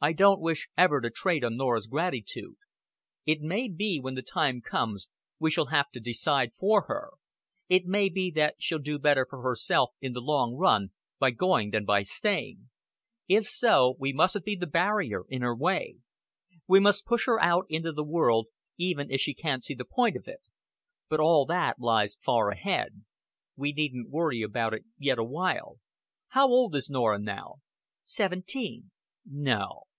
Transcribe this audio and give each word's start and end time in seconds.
"I 0.00 0.12
don't 0.12 0.40
wish 0.40 0.68
ever 0.76 1.00
to 1.00 1.10
trade 1.10 1.42
on 1.42 1.56
Norah's 1.56 1.88
gratitude. 1.88 2.54
It 3.26 3.40
may 3.40 3.68
be, 3.68 3.98
when 3.98 4.14
the 4.14 4.22
time 4.22 4.60
comes, 4.60 5.08
we 5.40 5.50
shall 5.50 5.66
have 5.74 5.90
to 5.90 5.98
decide 5.98 6.52
for 6.56 6.82
her. 6.82 7.14
It 7.68 7.84
may 7.84 8.08
be 8.08 8.30
that 8.30 8.54
she'll 8.60 8.78
do 8.78 9.00
better 9.00 9.26
for 9.28 9.42
herself 9.42 9.90
in 10.00 10.12
the 10.12 10.20
long 10.20 10.54
run 10.54 10.92
by 11.18 11.32
going 11.32 11.70
than 11.72 11.84
by 11.84 12.02
staying. 12.02 12.70
If 13.26 13.46
so, 13.46 13.96
we 13.98 14.12
mustn't 14.12 14.44
be 14.44 14.54
the 14.54 14.68
barrier 14.68 15.24
in 15.28 15.42
her 15.42 15.56
way. 15.56 15.96
We 16.68 16.78
must 16.78 17.04
push 17.04 17.26
her 17.26 17.42
out 17.42 17.66
into 17.68 17.90
the 17.90 18.04
world, 18.04 18.46
even 18.76 19.10
if 19.10 19.18
she 19.20 19.34
can't 19.34 19.64
see 19.64 19.74
the 19.74 19.84
point 19.84 20.16
of 20.16 20.28
it. 20.28 20.42
But 21.08 21.18
all 21.18 21.44
that 21.46 21.80
lies 21.80 22.20
far 22.24 22.50
ahead. 22.50 23.02
We 23.56 23.72
needn't 23.72 24.10
worry 24.10 24.42
about 24.42 24.74
it 24.74 24.84
yet 24.96 25.18
a 25.18 25.24
while.... 25.24 25.80
How 26.28 26.46
old 26.46 26.76
is 26.76 26.88
Norah 26.88 27.18
now?" 27.18 27.56
"Seventeen." 28.04 28.92
"No? 29.30 29.82